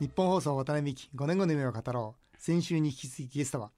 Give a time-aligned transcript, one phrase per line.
[0.00, 2.36] 日本放送渡辺美希5年後の夢を語ろう。
[2.38, 3.70] 先週に引き続きゲストは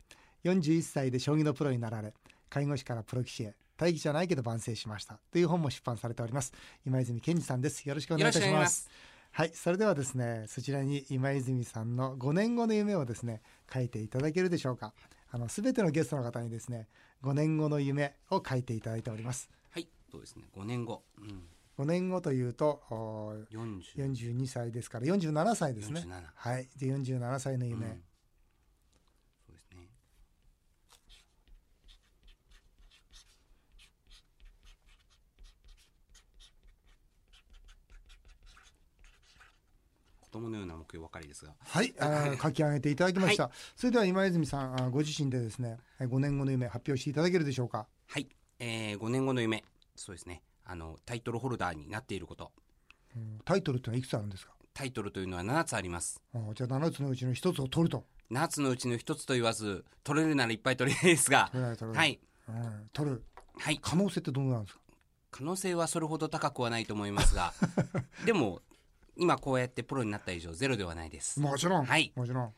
[0.45, 2.14] 41歳で将棋のプロになられ
[2.48, 6.53] 介護士からプロ棋士へ大義じゃないけど万世しましたという本も出版されております。
[6.87, 7.88] 今泉健二さんです。
[7.88, 8.88] よろしくお願いいたします。
[9.32, 13.43] はいそれではですねそちらに今泉さんの5年後の夢をですね
[13.75, 14.95] 書いていただけるでしょうか。
[15.33, 16.87] あの全てのゲストの方にですね
[17.25, 19.51] 5年後の夢を書いていただいております。
[19.73, 20.45] はいそうですね。
[20.55, 21.43] 5年後、うん
[21.79, 22.83] 5年後というと
[23.51, 26.05] 42歳ですから47歳ですね。
[26.34, 26.69] はい。
[26.79, 28.02] で47歳の夢、うん、
[29.47, 29.89] そうですね。
[40.21, 41.55] 子供のような目標ばかりですが。
[41.59, 41.95] はい。
[41.99, 47.89] あ 書き上げていただきました、はい、それでは今泉さんご自身でですね5年後の夢発表していただけるでしょうか？
[48.09, 49.65] はい、えー、5年後の夢。
[49.97, 52.51] そうですねあのタイトルホルダーになっていること、
[53.15, 54.53] うん、タイトルってのはいくつあるんですか？
[54.73, 56.23] タイトルというのは7つあります。
[56.55, 58.07] じゃあ7つのうちの1つを取ると。
[58.30, 61.51] 7つのうちの1つと言わず取れるならいっぱい取りたいですが。
[61.52, 63.23] はい、うん、取る、
[63.59, 64.80] はい、可能性ってどうなんですか？
[65.30, 67.52] 可能性はそれほど高くはないと思いますが。
[68.24, 68.62] でも
[69.14, 71.39] 今こうやってプロになった以上ゼロではないです。
[71.39, 71.84] もちろん。
[71.84, 72.11] はい。
[72.16, 72.55] もちろん。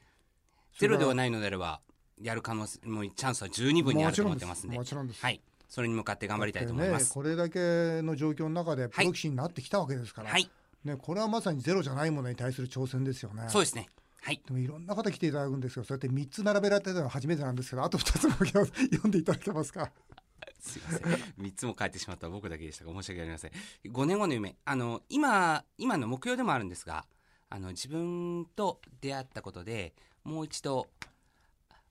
[0.78, 1.80] ゼロではないのであれば
[2.20, 4.76] やる可能性もチャンスは十二分にあると思ってますんで。
[4.76, 5.20] もちろんです。
[5.20, 7.04] はいそれに向かって頑張りたいと思います。
[7.04, 10.50] ね、これだけの状況の中でプロ棋士になってきたわけですから、はい、
[10.84, 13.44] ね、これはまさにゼロじゃないものに対する挑戦ですよね。
[13.48, 13.88] そうですね。
[14.24, 18.68] はい、でもいろんな方来ていただくんですけどそうやって3つ並べられてたのは初めてなんですけどあと2つも読
[19.06, 19.90] んでいただけますか？
[20.60, 21.02] すいません。
[21.44, 22.86] 3つも書いてしまった僕だけでした。
[22.86, 23.50] が申し訳ありません。
[23.84, 24.56] 5年後の夢。
[24.64, 27.04] あの今今の目標でもあるんですが
[27.50, 30.88] あの自分と出会ったことでもう一度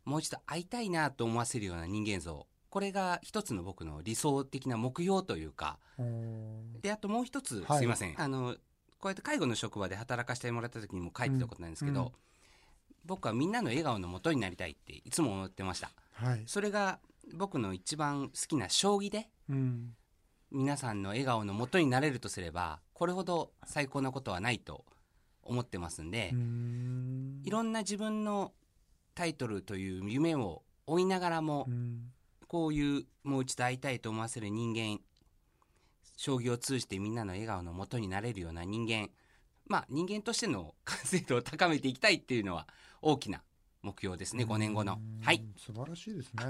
[0.05, 5.77] もう一度会いたいなと思わせるような人間像これが一つの僕の理想的な目標というか。
[6.81, 8.19] であともう一つ、すいません。
[8.19, 8.55] あの
[8.99, 12.07] こうやって介護の職場で働かせてもらった時にも書いてたことなんですけど、うん。
[12.07, 12.11] うん、
[13.05, 16.97] 僕はみんなの笑顔のもとになりたいっていつも思ってました、はい、それが
[17.35, 19.91] 僕の一番好きな将棋で、うん、
[20.49, 24.83] 皆さんの笑顔のもとになれるとすればこれほど最高なことはないと
[25.43, 26.33] 思ってますんで
[27.43, 28.51] いろんな自分の
[29.13, 31.67] タイトルという夢を追いながらも、
[32.53, 34.99] こういうもう一度会いたいと思わせる人間
[36.17, 39.09] 将棋を通じてみんなの笑顔のもとになれるような人間。
[39.65, 42.67] まあ人間としての完成度を高めていきたいっていうのは
[43.01, 43.41] 大きな
[43.83, 44.97] 目標ですね5年後の。
[45.21, 45.43] はい。
[45.57, 46.45] 素晴らしいですね。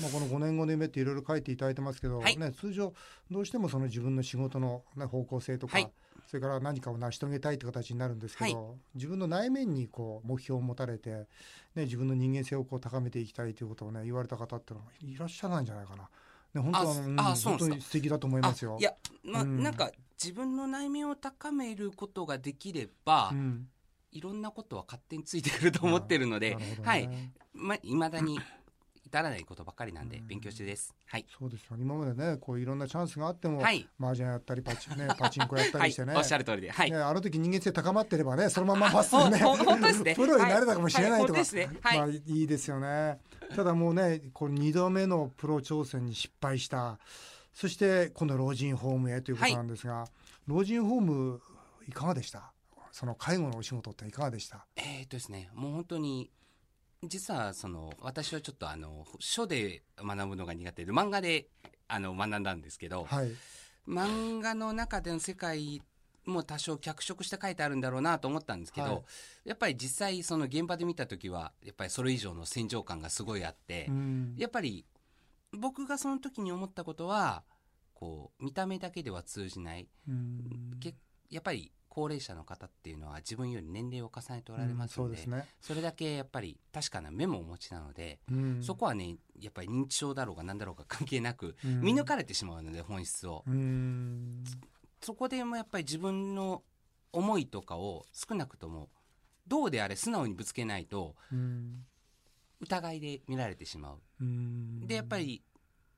[0.00, 2.92] まあこの5年後の夢っていろいろ書いていただいてますけど、はい、ね通常
[3.30, 5.90] どうしてもその自分の仕事の、ね、方向性とか、はい、
[6.26, 11.26] それから何かを成し遂げたいって形になるんですけど、はい、自分の内面にこう目標を持たれて、ね、
[11.84, 16.08] 自分の人間性をこう高めていきたいということをね言われた方ってのはいらっしゃらないんじゃないかな。
[16.52, 18.76] ね、本当は、うん、本当に素敵だと思いますよ。
[18.78, 18.92] いや、
[19.24, 19.90] まあ、うん、なんか
[20.22, 23.68] 自分の内面を高めることができれば、うん、
[24.12, 27.08] いろんなことは勝手についてくると思ってるので、ね、はい、
[27.52, 28.38] まあ、未だに
[29.10, 30.94] 至らないことばっかりなんで勉強中です。
[31.06, 31.26] はい。
[31.36, 31.76] そうですよ。
[31.80, 36.90] 今までね、こういろんなチャンスがあっても、はい、麻雀やったりパチね パチンコやったりしてね、はい、おっしゃる通りで、はい。
[36.90, 39.40] ね、あの時人間性高まってればね、そのまままっすぐね、
[40.04, 40.14] ね。
[40.14, 43.18] プロになれたかもしれないとか、はいねはい、まあいいですよね。
[43.54, 46.98] ただもうね、これ二度目のプロ挑戦に失敗した。
[47.52, 50.06] そして今度老人ホームへということなんですが、
[50.46, 51.42] 老人ホーム
[51.88, 52.52] いかがでした？
[52.92, 54.66] その介護のお仕事っていかがでした？
[54.76, 56.30] えー、っとですねもう本当に
[57.04, 61.46] 実はその私はちょっとあの書で学ぶのが苦手で漫画で
[61.88, 63.32] あの学んだんですけど、はい、
[63.88, 65.82] 漫画の中での世界
[66.26, 69.02] も多少脚色して書いてあるんだろうなと思ったんですけど、はい、
[69.46, 74.84] やっぱり実際その現場で見た時はやっぱりそれ以上の戦場感がすごいあって、うん、やっぱり
[75.52, 77.42] 僕がその時に思ったことは
[77.94, 80.78] こう見た目だけでは通じない、うん、
[81.30, 93.44] やっぱり高齢者の方っていうのは自分より年齢を重ねておられますのでうんそでね、それだけやっぱり確かなメモをお持ちなので、うん、そこはねやっぱり認知症だろうが何だろうが関係なく、うん、見抜かれてしまうので本質を、
[95.02, 96.62] そこでもやっぱり自分の
[97.12, 98.88] 思いとかを少なくとも
[99.48, 101.16] どうであれ素直にぶつけないと、
[102.60, 103.98] 疑いで見られてしまう。
[104.86, 105.42] でやっぱり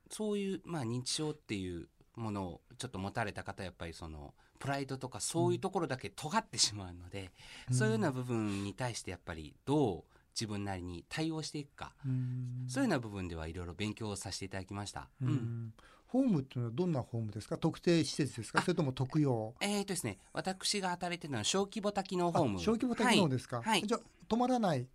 [0.09, 7.31] そういう、まあ、認知症っていうものをちょっと持たれた方やっぱりそのプライドとかそういうところだけ尖ってしまうので、
[7.69, 15.07] うん、そういうような部分に対してやっぱりどう自分なりに対応していくか、うん、そういうような部分ではいろいろ勉強させていただきました。
[15.21, 15.73] うん、
[16.07, 17.57] ホームっていうのはどんなホームですか？
[17.57, 18.61] 特定施設ですか？
[18.61, 22.59] それとも特養えっ、ー、とですね私が働いてるのは小規模多機能ホーム。
[22.59, 23.99] 小規模多機能ですか、はい、じゃ
[24.29, 24.87] 止まらない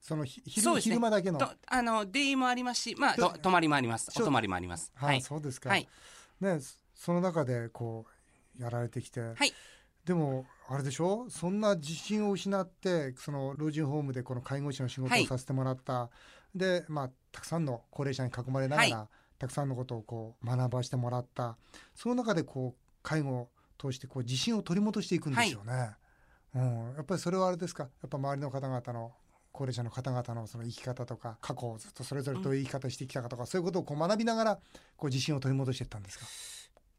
[0.00, 1.40] その昼,、ね、昼間だけの？
[1.66, 4.10] あのデイもありますしまあ泊まりもあります。
[4.16, 4.92] お泊まりもあります。
[4.94, 5.88] はい、そうですか、はい、
[6.40, 6.58] ね
[6.94, 8.06] その中でこ
[8.58, 9.52] うやられてきて、はい、
[10.04, 11.26] でもあれでしょ？
[11.28, 16.10] そんな自信を失ってその老人ホームでこの介護士の仕事をさせてもらった、は
[16.54, 21.56] い、でまあたくさんの高齢者に囲まれながら、はい、たくさんのことをこう学ばしてもらった。
[21.94, 23.48] その中でこう介護を
[23.78, 25.94] 通してこう自信を取り戻していくんでしょうね、はい、
[26.54, 27.84] うん、やっぱりそれはあれですか？
[27.84, 29.12] やっぱ周りの方々の
[29.56, 34.58] 高齢者の方々のその生き方とか過去をずっとそれぞれどういう生き方してきたかとか、うん、そういうことをこう学びながら
[34.96, 36.26] こう自信を取り戻していったんですか？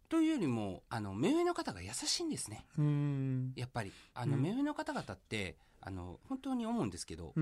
[0.10, 2.66] というよりもあの目上の方が優しいんですね。
[3.56, 3.92] やっぱり。
[4.16, 7.34] あの、目上の方々ってあの本当に思うんですけど、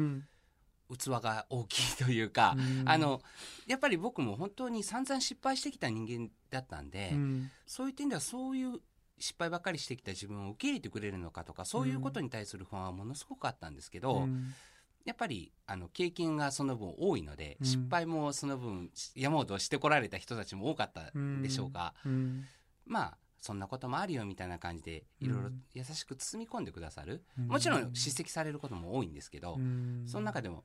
[0.89, 3.21] 器が大きいというか、あの
[3.67, 7.13] やっぱり僕も本当に散々失敗してきた人間だったんで、
[7.67, 8.79] そういう点ではそういう
[9.19, 14.27] 失敗ばっかりしてきた自分を受け入れてくれるのかとかそういうことに対する不安はものすごくあったんですけど、
[15.05, 21.11] やっぱりあの経験がその分多いので、失敗もその分山ほどしてこられた人たちも多かった
[21.41, 21.93] でしょうが、
[22.85, 29.59] まあそんなこともあるよみたいな感じでいろいろ優しく包み込んでくださる、もちろん叱責されることも多いんですけど、
[30.07, 30.63] その中でも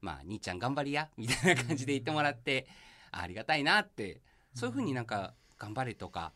[0.00, 2.66] まあ兄ちゃん頑張りやみたいな感じで言ってもらって、
[3.12, 4.20] ありがたいなって
[4.54, 6.32] そういうふうになんか頑張れとか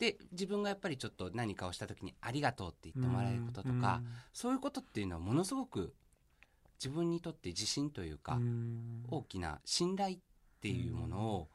[0.00, 4.02] で自分がやっぱりちょっと何かをした時にありがとうって言ってもらえることとか、
[4.32, 5.94] そういうことっていうのはものすごく
[6.78, 8.38] 自分にとって自信というか、
[9.08, 10.18] 大きな信頼っ
[10.60, 11.48] ていうものを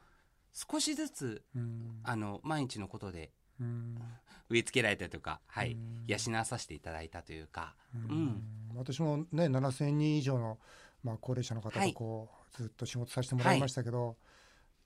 [0.54, 1.44] 少しずつ、
[2.04, 3.31] あの毎日のことで
[4.50, 5.78] 植え付けられたというか、はい、
[6.08, 8.44] 養わさせていただいたというか、うん。
[8.75, 10.60] 私もね7,000人以上の、
[11.04, 14.18] まあ、高齢者の方とこう、ずっと仕事させてもらいましたけど、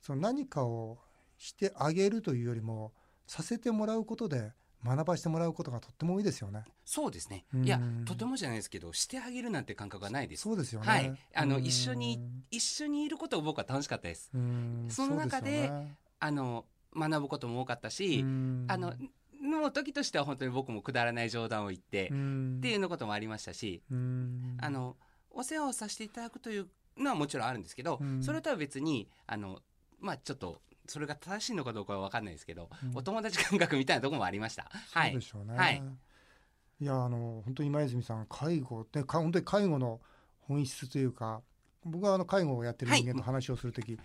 [0.00, 0.98] その何かを
[1.36, 2.92] してあげるというよりも
[3.26, 4.52] させてもらうことで
[4.84, 6.64] 学ばしてもらうことがとっても多いですよね。
[6.84, 7.44] そうですね。
[7.52, 10.42] いや、とてもじゃないですけど、してあげるなんて感覚はないです。
[10.42, 10.86] そうですよね。
[10.86, 11.18] はい。
[11.34, 12.20] あの、一緒に、
[12.50, 14.30] 一緒にいることを僕は楽しかったです。
[14.88, 16.64] その中で、ね、あの、
[16.96, 18.94] 学ぶことも多かったし、あの、
[19.40, 23.82] の時としては本当に僕もくだらない冗談を言って、っていうのこともありましたし、
[24.60, 24.96] あの、
[25.30, 29.60] お世話をさせていただくというのはもちろんあるんですけど、それとは別に、あの、
[30.00, 34.70] まあちょっと、それが正しいのかどうかは分かんないですけど、うん、お友達感覚みたいなところもありました。
[34.92, 35.56] はい、そうでしょうね。
[35.56, 35.82] はい、
[36.80, 40.00] いやあの本当に今泉さん介護って本当に介護の
[40.40, 41.42] 本質というか
[41.84, 44.00] 僕はあの介護をやってる人間と話をする時、はい、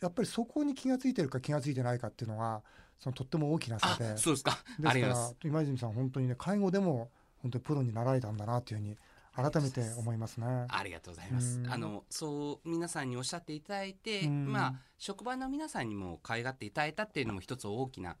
[0.00, 2.62] やっぱりそこに気が付いてるか気が付いてないかっていうのは
[3.00, 4.16] そのとっても大きな差で。
[4.16, 4.58] そうですか。
[4.78, 8.96] ですから今泉さん本当にね介護でも本当にプロになられたんだなというふうに
[9.34, 10.46] 改めて思いますね。
[10.68, 11.62] ありがとうございます。
[11.68, 18.16] あのそう皆さんにおっしゃっていただいて、まあ職場の皆さんにも可愛がっていただいたっていうのも一つ大きな。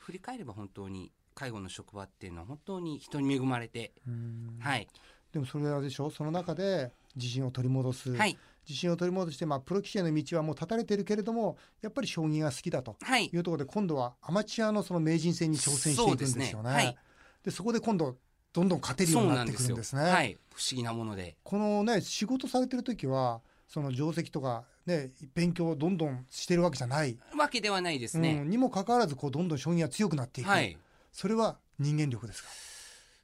[0.00, 3.92] 振り返れば本当に介護の職場っていうのは本当に人に恵まれて、
[4.58, 4.88] はい。
[5.32, 6.10] でもそれはでしょ？
[6.10, 8.16] その中で自信を取り戻す。
[8.16, 8.36] はい。
[8.68, 12.96] 自信を取り戻して、まあ、プロ棋士への道はもう断たれてるけれどもやっぱり将棋が好きだと
[13.32, 16.50] いうところで、今度はアマチュアのその名人戦に挑戦していくんですよね。
[16.52, 16.96] そで、ねはい、
[17.50, 18.16] そこで今度
[18.52, 20.02] どんどん勝てるようになってくるんですね。
[20.02, 21.36] はい、不思議なもので。
[21.42, 28.40] このね仕事されてる時はその定石とかね勉強をどんどんしてるわけじゃないわけではないですね。
[28.42, 30.48] うん、にもかかわらずこうどんどん将棋が強くなっていく。
[30.50, 30.76] はい、
[31.12, 32.48] それは人間力ですか？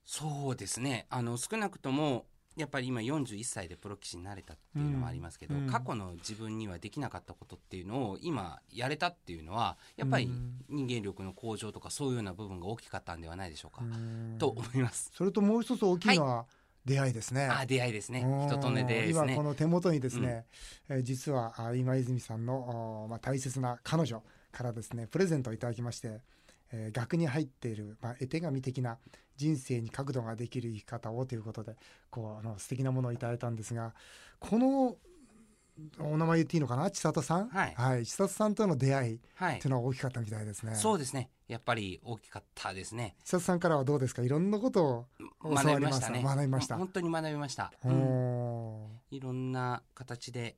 [0.04, 1.06] そうですね。
[1.10, 2.26] あの少なくとも
[2.56, 10.30] やっぱり今41歳でプロ棋士になれたっていうのもありますけど、うん、過去の自分にはできなかったことっていうのを今やれたっていうのはやっぱり
[10.68, 15.10] 人間力の向上とかそういうような部分が大きかったんではないでしょうか、うん、と思います。
[15.14, 16.42] それともう一つ大きいのは、は
[16.86, 17.46] い、出会いですね。
[17.46, 18.20] あ出会いですね。
[18.48, 19.34] 人との出会いですね。
[19.34, 20.46] 今この手元にですね、
[20.88, 26.22] うん、えー、実は今泉さんのまあ大切な彼女からですねプレゼントをいただきまして、
[26.72, 28.98] えー、額に入っているまあ絵手紙的な
[29.36, 31.76] 人生に角度ができる生き方をということで
[32.10, 33.94] こうあの素敵なものをいただいたんですが
[34.38, 34.96] この
[36.00, 36.88] お名前言っていいのかな？
[36.90, 37.48] 千里さん？
[37.48, 41.28] はい、はい、千里さんとの出会いっていうのは大きかったみたいですね、はい、そうですね。
[41.48, 43.14] やっぱり大きかったですね。
[43.22, 44.22] 千里さんからはどうですか？
[44.22, 45.06] いろんなことを
[45.44, 46.22] 学びましたね。
[46.24, 46.78] 学びました。
[46.78, 50.56] 本当に学びました、うん、いろんな形で。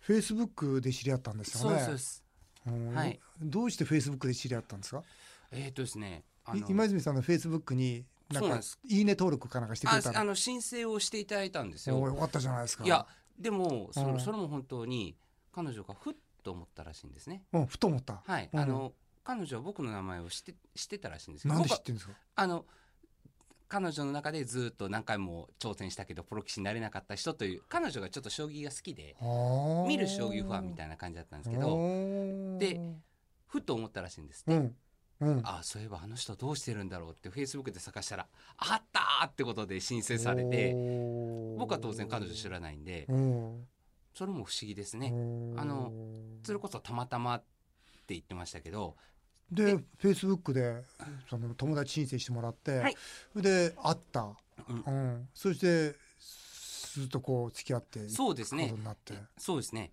[0.00, 1.80] フェイスブックで知り合ったんですよね。
[1.80, 2.22] そうです
[2.94, 5.02] はい、どうしてフェイスブックで知り合ったんですか？
[5.52, 6.24] えっ、ー、とですね
[6.68, 11.98] 今泉さんのフェイスブックになんかいいね登録かなんかしてくれたあの申請をしていただいたんですよ。
[11.98, 12.84] よかったじゃないですか。
[12.84, 13.06] いや
[13.38, 15.16] でもそれそれも本当に
[15.52, 17.42] 彼女がふっと思ったらしいんですね。
[17.52, 18.22] うんふと思った。
[18.24, 18.92] はい、あの
[19.24, 21.42] 彼女は僕の名前を知って知ってたらしいんです。
[21.42, 22.14] けどなんで知ってるんですか？
[22.36, 22.64] あの
[23.68, 29.16] 彼女の中でずっと何回も挑戦したけどプロ棋士になれなかった人という彼女がちょっと将棋が好きで
[29.86, 32.80] 見る将棋ファンみたいな感じだったんですけどで
[33.46, 34.76] ふっと思ったらしいんですって、うん。
[35.18, 38.26] うん、あそういえばあの人どうしてるんだろうってフェイスブックで探したら
[38.58, 40.74] あったってことで申請されて
[41.56, 43.06] 僕は当然彼女知らないんで
[44.12, 45.14] それも不思議ですね。
[45.56, 45.90] あの
[46.44, 47.40] それこそたまたまっ
[48.06, 48.96] て言ってましたけど
[49.50, 50.82] でフェイスブックで
[51.30, 52.96] その友達申請してもらって、はい、
[53.36, 54.32] で会った、
[54.68, 55.94] うん、うん、そして
[56.94, 58.74] ずっとこう付き合ってそうですね。
[59.36, 59.92] そうですね。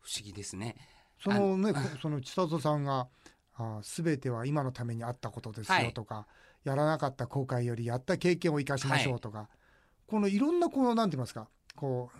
[0.00, 0.76] 不思議ですね。
[1.18, 3.08] そのね その千里さんが
[3.54, 6.26] あ全ては今のためにあったことですよとか、は
[6.64, 9.48] い、やらなかった後悔よりやった経験を生かしましょうとか、はい、
[10.06, 12.16] このいろんなこのなんて言いますかこう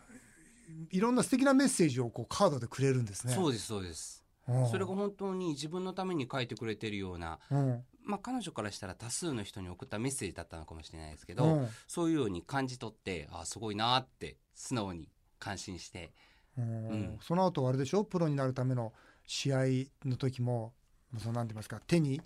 [0.91, 3.35] いろんな素敵なメッセージをこうカードでくれるんですね。
[3.35, 4.25] そうですそうです。
[4.71, 16.13] それが本当に自分のために書いてくれてるような、うん、まあ、彼女からしたら多数の人に送ったメッセージだったのかもしれないですけど、うん、そういうように感じ取ってあすごいなって素直に感心して、
[16.57, 18.05] うん、その後あれでしょ？
[18.05, 18.93] プロになるための
[19.27, 19.59] 試合
[20.05, 20.73] の時も
[21.19, 22.21] そのなんて言いますか手に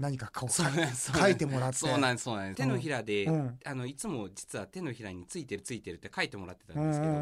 [0.00, 1.76] 何かこう書いてもらって。
[1.76, 2.56] そうなんですそうなんです。
[2.56, 7.12] 手のひらで、うん、あのいつも実は手のひらについてるついてるって書いてもらってたんですけど、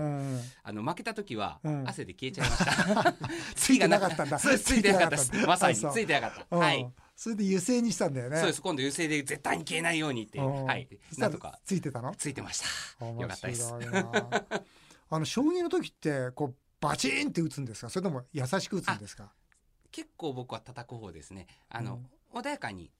[0.62, 3.14] あの負けた時は汗で消えちゃいました、
[3.56, 4.38] ついてなかったんだ。
[4.38, 5.32] ついてなかったです。
[5.44, 6.56] まさについてなかった。
[6.56, 6.88] はい。
[7.16, 8.36] それで油性にしたんだよね。
[8.36, 8.62] そうです。
[8.62, 10.88] 今度油性で絶対に消えないようにってはい。
[11.16, 11.58] なんとか。
[11.64, 12.14] ついてたの？
[12.16, 12.62] ついてまし
[12.98, 13.06] た。
[13.06, 13.74] よかったです。
[15.10, 17.90] あの将棋の時ってこうバチンって打つんですか？
[17.90, 19.32] それとも優しく打つんですか？
[19.90, 21.46] 結構僕は叩く方ですね。
[21.70, 22.00] あの、
[22.34, 22.90] 穏やかに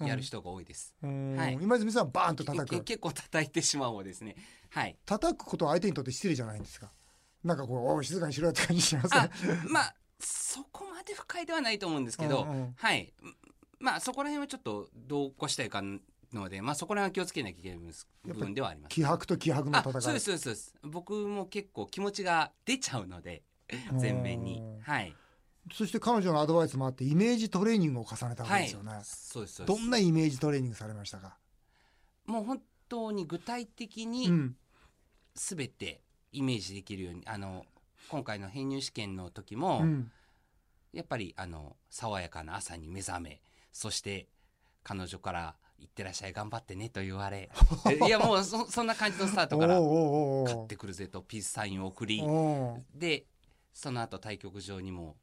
[0.00, 0.94] やる人が多いです。
[1.02, 1.08] は
[1.48, 4.36] い、今泉さんバーンと叩く結構叩いてしまう方ですね。
[4.70, 4.96] はい。
[5.06, 6.92] 叩くことは相手にとって失礼じゃないんですか。
[7.44, 9.30] なんかこうお静かにしろって感じしますね。
[9.68, 13.14] まあそこまで不快ではないと思うんですけど、うんうん、はい。
[13.78, 15.82] まあそこら辺はちょっとどうこうしたいか
[16.32, 17.78] ので、まあそこら辺は気をつけなきゃいけない
[18.24, 18.94] 部分ではあります。
[18.94, 20.02] 気迫と気迫の戦い。
[20.02, 23.42] そうですそうです僕も結構気持ちが出ちゃうので
[24.00, 25.14] 前面にはい。
[25.72, 31.36] そして彼女のアドバイスもあってイメージトレーニングを重ねたわけですよね、はい、そうですどんなイメージトレーニングされましたか？
[32.26, 34.30] もう本当に具体的に
[35.34, 36.00] 全て
[36.32, 37.64] イメージできるように、あの
[38.08, 40.10] 今回の編入試験の時も、うん、
[40.92, 43.40] やっぱりあの爽やかな朝に目覚め
[43.72, 44.28] そして
[44.82, 47.50] 彼女から「いってらっしゃい頑張ってね」と言われ
[48.06, 49.78] いやもうそそんな感じのスタートから
[50.52, 52.22] 「買ってくるぜ」とピースサインを送り
[52.94, 53.26] で
[53.72, 55.16] その後対局場にも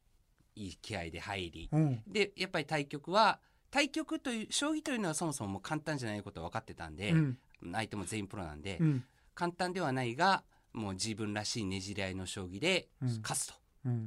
[0.56, 3.38] いい気合で入り、うん、でやっぱり対局は
[3.70, 7.38] 対局という将棋というのはそもそも簡単じゃないことは分かってたんで、うん、
[7.72, 12.88] 相手も全員プロなんで、うん、簡単ではないがもう自分らしいねじり合いの将棋で
[13.22, 13.54] 勝つと、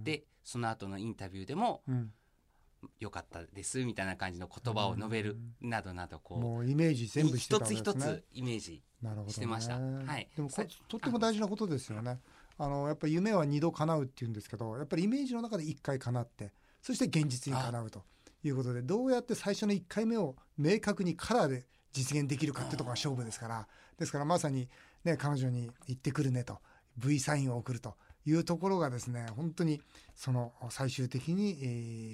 [0.03, 1.81] でその後のインタビューでも、
[2.99, 8.81] よかったですみたいな感じの言葉を述べるなどなどこうもうイメージ全部一つ一つイメージ
[9.27, 10.49] してました、ね、はい、でも
[10.87, 12.19] とっても大事なことですよね
[12.59, 16.51] あのやっぱり夢は二度叶うっていうんですけどやっぱりイメージの中で一回叶って
[16.81, 18.03] そして現実に叶うと
[18.43, 24.67] いうことでどうやって最初の1回目を明確にカラーで実現できるかってところが勝負ですからですからまさに、
[25.05, 26.59] ね、彼女に行ってくるねと
[26.97, 29.81] V サインを送るというところがですね本当に
[30.13, 31.65] その最終的に、え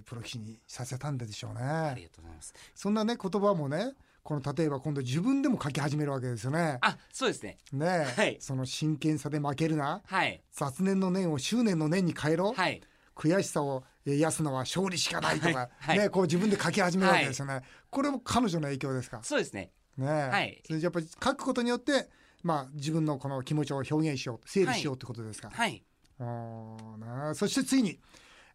[0.02, 1.62] ー、プロ棋士にさせたんでしょうね。
[1.62, 3.94] ありがとうございますそんなね言葉もね
[4.26, 6.80] この例えば今度自分でも書き始めるわけですよね。
[6.82, 7.60] あ、そうですね。
[7.72, 10.02] ね、はい、その真剣さで負けるな。
[10.04, 10.42] はい。
[10.52, 12.52] 雑念の念を執念の念に変えろ。
[12.52, 12.82] はい。
[13.16, 17.54] 悔しさを癒すのは勝利しかないとか、はい、ね、こう自分で書き始めるわけですよね。
[17.54, 19.20] はい、これも彼女の影響ですか？
[19.22, 19.72] そうですね。
[19.96, 20.60] ね、はい。
[20.66, 22.10] それやっぱり書くことによって、
[22.42, 25.52] まあ自分のこの気持ちを表現しよう、整理しようってことですか？
[25.54, 25.84] はい。
[26.18, 28.00] はい、そしてついに、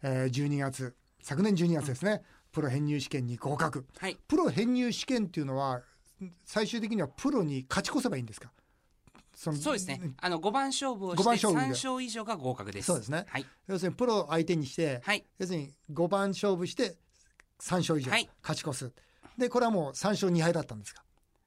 [0.02, 2.10] えー、12月、昨年12月ですね。
[2.10, 2.20] うん
[2.52, 5.83] プロ編入試験に合格、はい、プロ編入試験っていうのは
[6.45, 8.50] 最終的にはプロに勝ち越せばいいんですか？
[9.35, 10.00] そそうですね。
[10.19, 12.87] あの5番勝負をして3勝以上が合格です。
[12.87, 13.25] そうですね。
[13.28, 16.97] はい、要するにプロ相手にして、はい、要するに5番勝負して
[17.61, 18.85] 3勝以上勝ち越す。
[18.85, 18.90] は
[19.38, 21.02] い、でこれはもう3勝2敗だったんですか？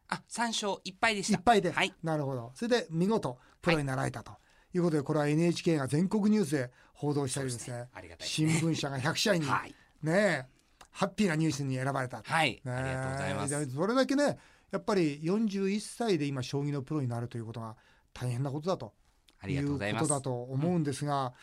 [0.08, 1.38] あ、3勝1敗でした。
[1.38, 1.72] 1敗で。
[1.72, 1.94] はい。
[2.02, 2.52] なるほど。
[2.56, 4.32] それで見事プロになられたと。
[4.76, 7.88] いうことでこれは NHK が全国ニュースで報道したりですね。
[7.94, 10.50] すね新聞社が100社に、はい、ね
[10.94, 12.22] ハッピーなニュースに選ばれた。
[12.24, 12.62] はい。
[12.64, 13.76] ね、ありがとうございます。
[13.76, 14.38] それだけね
[14.72, 17.76] やっぱり41歳で今将棋のプロになるということが
[18.14, 18.94] 大変なことだと
[19.40, 20.04] ありがとうございます。
[20.04, 21.34] ことだと思うんですが、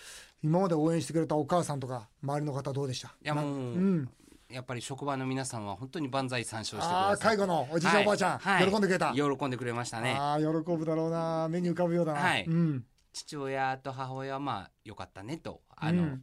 [0.42, 3.08] うん、今まで応援してくれたお母さんとか周りの方どうでした？
[3.08, 4.10] いやもう、うん、
[4.48, 7.36] やっぱり職場の皆さんは本当に万歳参照してください。
[7.36, 9.12] 介護のおじいちゃん、はい、おばあちゃん、はい、喜んでくれた。
[9.12, 10.16] 喜んでくれましたね。
[10.18, 11.48] ああ、喜ぶだろうな。
[11.48, 12.20] 目に浮かぶようだな。
[12.20, 12.44] はい。
[12.46, 16.22] うん、父親と母親はまあよかったねとあの、うん、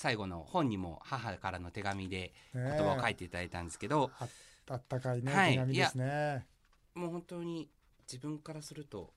[0.00, 4.26] 最後の本にも母からの手紙で言葉を書いていただいたんですけど、あ
[4.70, 6.46] あったかいね、はい、手紙ですね。
[6.94, 7.68] もう本当に
[8.10, 9.12] 自分からすると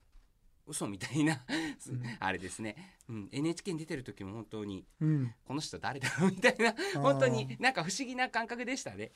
[0.67, 1.41] 嘘みたいな
[1.89, 2.75] うん、 あれですね、
[3.07, 9.13] うん、NHK に出てる時も本当に、うん、この人誰だろうみたいな本当になんか不思議な感覚でしたね。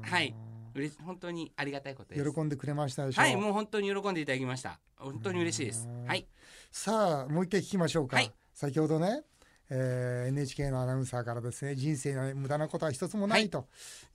[0.00, 0.34] はい。
[0.72, 2.32] うれ本当にありがたいことです。
[2.32, 3.36] 喜んでくれましたでしょはい。
[3.36, 4.80] もう本当に喜んでいただきました。
[4.96, 5.86] 本当に嬉しいです。
[6.06, 6.26] はい。
[6.70, 9.24] さあもう一回聞きましょうか、はい、先ほどね
[9.72, 13.64] えー、NHK のアナウンサーからですね人生の無駄なことは一つもないと、は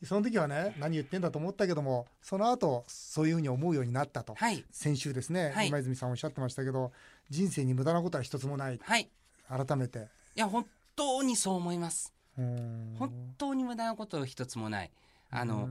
[0.04, 6.92] い、その時はね何言ってんだと思ったけどもその後そういうふうに思うようになったと、はい、先週ですね、はい、今泉さんおっしゃってましたけど
[7.30, 9.10] 人生に無駄なことは一つもない、はい、
[9.48, 10.08] 改めて。
[10.36, 12.14] いや本当にそう思います。
[12.36, 14.92] 本当に無駄なことは一つもない。
[15.32, 15.70] あの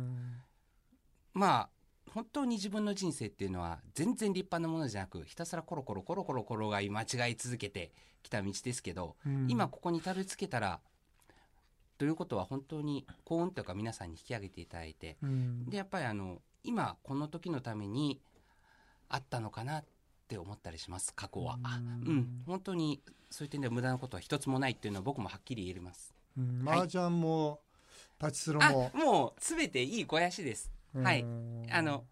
[1.34, 1.68] まあ
[2.12, 7.92] 本当に自分の人生っていうのは全然立派なものじゃなくひたすらコロコロコロコロ転がり間違い続けて
[8.22, 10.80] きた道ですけど、うん、今ここにたどり着けたら
[11.98, 18.20] ということは本当に幸運というか皆さんに引き上げていただいて、うん、でやっぱりあの今この時のために
[19.08, 19.84] あったのかなっ
[20.28, 27.60] て思ったりします過去は、うん、うん、本当にそういう点では無駄なことは一つもないっていうのは僕もはっきり言えます、うん、麻雀も、
[28.18, 28.90] パチスロも。
[28.94, 31.24] もう全ていい肥やしですはい。
[31.70, 32.04] あの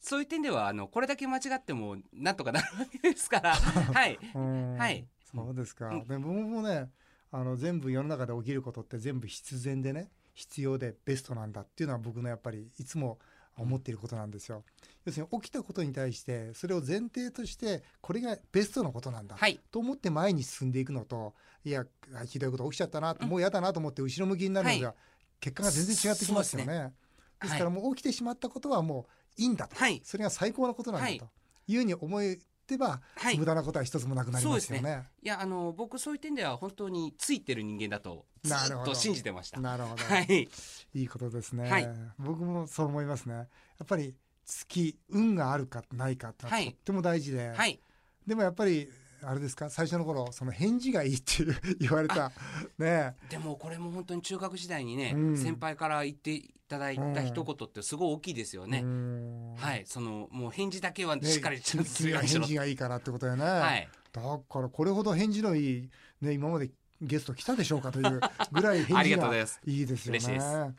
[0.00, 3.54] そういう点ではあのこれだけ間違ってもなんとかなるわけですから。
[3.56, 4.18] はい。
[4.34, 5.06] はい。
[5.24, 6.90] そうですか、うん、で僕もね
[7.30, 13.18] あの全部世の中で起きることって全部必然でね必要でベストなんだっていうのは僕のやっぱりいつも
[13.58, 14.64] 思っていることなんですよ。
[15.04, 21.34] 要するに起きたことに対してそれを前提としてこれがベストのことなんだ、はい、と思って前に進んでいくのと
[21.64, 21.84] いや
[22.26, 24.94] ひどいこと起きちゃったな、うん、もう嫌だなと思って後ろ向きになるのが、
[25.40, 26.92] 結果が全然違ってきますよね。
[27.40, 29.06] ですからもう起きてしまったことはも
[29.38, 31.28] ういいんだと、はい、それが最高のことなんだと
[31.66, 34.82] いうふうに思えてば、はい、無駄なことは一つもなくなりますよね。
[34.82, 39.60] ねいやあの僕そういう点では本当についてる人間だとずっと信じてました。
[39.60, 40.04] なるほど。
[40.04, 40.48] はい。
[40.94, 41.70] いいことですね。
[41.70, 43.34] はい、僕もそう思いますね。
[43.34, 43.44] や
[43.84, 44.14] っぱり
[44.44, 47.80] 月運があるかないかってとっても大事で、はい、
[48.26, 48.88] でもやっぱり
[49.22, 49.70] あれですか？
[49.70, 51.44] 最初の頃その返事がいいって
[51.80, 52.32] 言われた。
[52.78, 59.84] ねでもこれも本当に中学時代にね、うん、先輩から言っていただいた一言ってすごい大きいですよね、うん、はい。
[59.86, 66.70] そのもう返事だけはしっかりちゃんとするようにしろ、ね、返事がいいからってことよね、はい、だからこれほど返事のいい、ね、今まで
[67.00, 68.20] ゲスト来たでしょうかという
[68.52, 70.74] ぐらい返事がいいですよね。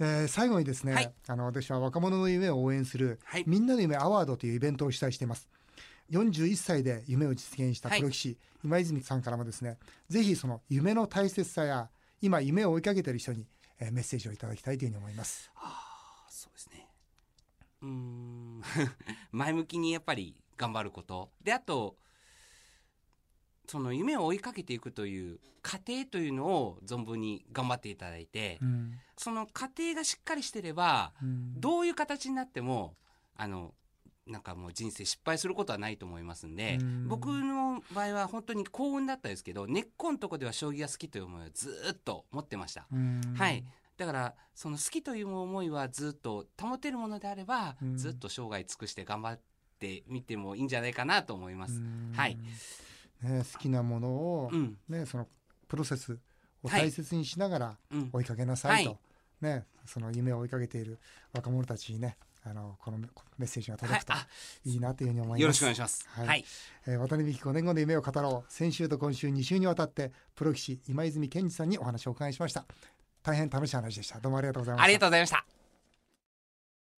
[0.00, 5.48] えー、最後にですね、はい、あの私は若者の夢を応援する、はい、みんなの夢アワードというイベントを主催しています
[6.10, 11.88] 41歳で夢を実現したプロ棋士、はい、今泉さんからもですねぜひその夢の大切さや
[12.20, 13.46] 今夢を追いかけている人に、
[13.80, 15.50] えー、メッセージをいただきたいというふうに思います。
[15.56, 16.88] あそうですね。
[17.82, 18.62] うん。
[19.32, 21.30] 前向きにやっぱり頑張ること。
[21.42, 21.96] であと
[23.66, 32.96] その夢を追いかけていくという過程というのを存分に頑張っていただいて、うん、その過程がしっかりしてれば、うん、どういう形になっても
[33.36, 33.74] あの
[34.26, 37.08] なんかもう人生失敗することはないと思いますんで、ん。
[37.08, 42.86] 僕の場合は本当に幸運だったですけど根っこのとこでは将棋が好きという思いをずっと持ってました。
[43.36, 43.64] はい。
[43.96, 49.40] だからその好きという思いはずっと保てるものであればずっと生涯尽くして頑張っ
[49.78, 51.80] てみてもいいんじゃないかなと思います。
[52.14, 52.36] はい、
[53.22, 55.28] ね、好きなものを、うん、ね、その
[55.68, 56.18] プロセス
[56.62, 57.78] を大切にしながら
[58.12, 60.98] 追いかけなさいと、はい、ね、その夢を追いかけている
[61.32, 62.98] 若者たちにねあのこの
[63.38, 64.12] メッセージが届くと
[64.64, 65.40] いいなというふうに思います。
[65.40, 66.06] よろしくお願いします。
[66.08, 66.26] はい。
[66.26, 66.44] はい、
[66.86, 68.52] えー、渡辺美希5年後の夢を語ろう。
[68.52, 72.66] 先週と今週2週にわたってプロ棋士今泉健二さんにお話をお伺いしました。
[73.22, 74.20] 大変楽しい話でした。
[74.20, 74.84] どうもありがとうございました。
[74.84, 75.53] ありがとうございました。